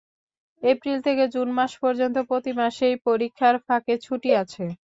April 0.63 0.97
থেকে 1.07 1.23
June 1.33 1.47
মাস 1.57 1.71
পর্যন্ত 1.83 2.17
প্রতি 2.29 2.51
মাসেই 2.59 2.95
পরীক্ষার 3.07 3.55
ফাঁকে 3.65 3.93
ছুটি 4.05 4.29
আছে। 4.41 4.63